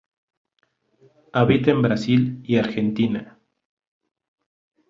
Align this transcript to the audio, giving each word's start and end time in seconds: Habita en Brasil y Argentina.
Habita 1.31 1.69
en 1.69 1.83
Brasil 1.83 2.41
y 2.43 2.57
Argentina. 2.57 3.37